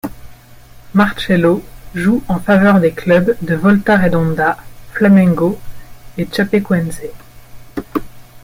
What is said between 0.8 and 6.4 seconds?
Marcelo joue en faveur des clubs de Volta Redonda, Flamengo et